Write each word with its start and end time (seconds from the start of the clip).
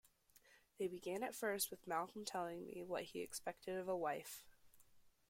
They 0.79 0.87
began 0.87 1.21
at 1.21 1.35
first 1.35 1.69
with 1.69 1.85
Malcolm 1.85 2.25
telling 2.25 2.65
me 2.65 2.81
what 2.83 3.03
he 3.03 3.21
expected 3.21 3.77
of 3.77 3.87
a 3.87 3.95
wife. 3.95 4.43